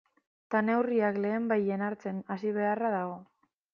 [0.45, 3.17] Eta neurriak lehenbailehen hartzen hasi beharra dago.